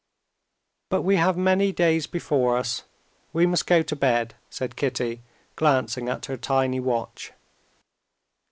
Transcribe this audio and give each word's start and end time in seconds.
"But 0.89 1.03
we 1.03 1.17
have 1.17 1.37
many 1.37 1.71
days 1.71 2.07
before 2.07 2.57
us; 2.57 2.85
we 3.33 3.45
must 3.45 3.67
go 3.67 3.83
to 3.83 3.95
bed," 3.95 4.33
said 4.49 4.75
Kitty, 4.75 5.21
glancing 5.55 6.09
at 6.09 6.25
her 6.25 6.37
tiny 6.37 6.79
watch. 6.79 7.33